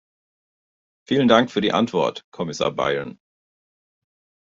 Vielen 1.07 1.27
Dank 1.27 1.51
für 1.51 1.61
die 1.61 1.73
Antwort, 1.73 2.25
Kommissar 2.31 2.71
Byrne. 2.71 3.19